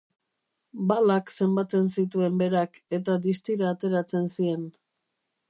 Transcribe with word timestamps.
Balak 0.91 1.29
zenbatzen 1.35 1.91
zituen 1.97 2.41
berak, 2.41 2.81
eta 2.99 3.19
distira 3.27 3.69
ateratzen 3.75 4.29
zien. 4.39 4.67